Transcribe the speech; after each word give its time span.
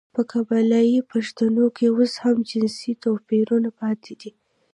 په 0.15 0.21
قبايلي 0.31 0.99
پښتانو 1.11 1.65
کې 1.77 1.85
اوس 1.95 2.13
هم 2.23 2.37
جنسيتي 2.49 2.93
تواپيرونه 3.03 3.69
پاتې 3.79 4.13
دي. 4.21 4.31